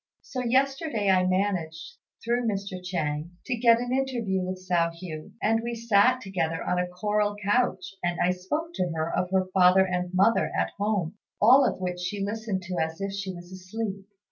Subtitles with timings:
[0.23, 2.81] So yesterday I managed, through Mr.
[2.81, 7.35] Chiang, to get an interview with Hsiao hui; and we sat together on a coral
[7.35, 11.79] couch, and I spoke to her of her father and mother at home, all of
[11.79, 14.07] which she listened to as if she was asleep.